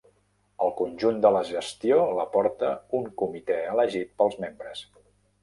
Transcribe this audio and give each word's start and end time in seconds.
El 0.67 0.71
conjunt 0.77 1.19
de 1.25 1.31
la 1.35 1.43
gestió 1.49 1.99
la 2.21 2.25
porta 2.37 2.73
un 3.01 3.07
comitè 3.25 3.61
elegit 3.75 4.19
pels 4.23 4.43
membres. 4.47 4.85